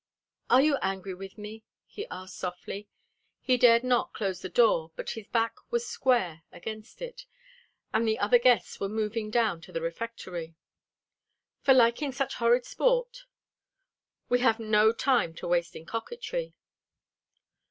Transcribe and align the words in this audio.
"Are 0.49 0.63
you 0.63 0.77
angry 0.81 1.13
with 1.13 1.37
me?" 1.37 1.63
he 1.85 2.07
asked 2.09 2.35
softly. 2.35 2.87
He 3.39 3.55
dared 3.55 3.83
not 3.83 4.13
close 4.13 4.41
the 4.41 4.49
door, 4.49 4.91
but 4.95 5.11
his 5.11 5.27
back 5.27 5.53
was 5.71 5.87
square 5.87 6.41
against 6.51 7.03
it, 7.03 7.27
and 7.93 8.07
the 8.07 8.17
other 8.17 8.39
guests 8.39 8.79
were 8.79 8.89
moving 8.89 9.29
down 9.29 9.61
to 9.61 9.71
the 9.71 9.79
refectory. 9.79 10.55
"For 11.61 11.75
liking 11.75 12.11
such 12.11 12.33
horrid 12.37 12.65
sport?" 12.65 13.25
"We 14.27 14.39
have 14.39 14.59
no 14.59 14.91
time 14.91 15.35
to 15.35 15.47
waste 15.47 15.75
in 15.75 15.85
coquetry." 15.85 16.55